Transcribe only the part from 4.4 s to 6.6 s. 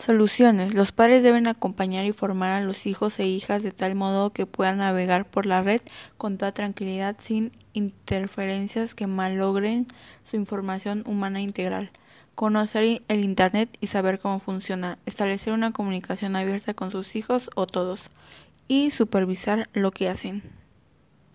puedan navegar por la red con toda